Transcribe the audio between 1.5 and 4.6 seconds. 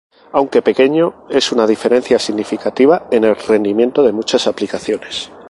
una diferencia significativa en el rendimiento de muchas